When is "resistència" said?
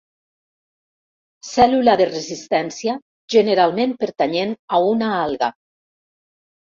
2.09-2.95